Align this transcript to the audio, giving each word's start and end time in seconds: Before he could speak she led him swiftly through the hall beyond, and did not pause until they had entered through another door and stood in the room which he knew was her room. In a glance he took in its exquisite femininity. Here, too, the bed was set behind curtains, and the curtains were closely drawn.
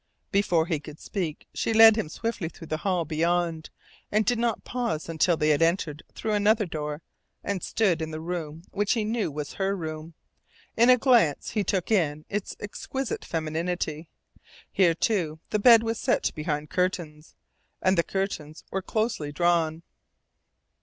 Before 0.31 0.65
he 0.65 0.79
could 0.79 0.99
speak 0.99 1.45
she 1.53 1.73
led 1.75 1.95
him 1.95 2.09
swiftly 2.09 2.49
through 2.49 2.65
the 2.65 2.77
hall 2.77 3.05
beyond, 3.05 3.69
and 4.11 4.25
did 4.25 4.39
not 4.39 4.63
pause 4.63 5.07
until 5.07 5.37
they 5.37 5.49
had 5.49 5.61
entered 5.61 6.01
through 6.15 6.33
another 6.33 6.65
door 6.65 7.03
and 7.43 7.61
stood 7.61 8.01
in 8.01 8.09
the 8.09 8.19
room 8.19 8.63
which 8.71 8.93
he 8.93 9.03
knew 9.03 9.29
was 9.29 9.53
her 9.53 9.77
room. 9.77 10.15
In 10.75 10.89
a 10.89 10.97
glance 10.97 11.51
he 11.51 11.63
took 11.63 11.91
in 11.91 12.25
its 12.29 12.55
exquisite 12.59 13.23
femininity. 13.23 14.07
Here, 14.71 14.95
too, 14.95 15.39
the 15.51 15.59
bed 15.59 15.83
was 15.83 15.99
set 15.99 16.31
behind 16.33 16.71
curtains, 16.71 17.35
and 17.79 17.95
the 17.95 18.01
curtains 18.01 18.63
were 18.71 18.81
closely 18.81 19.31
drawn. 19.31 19.83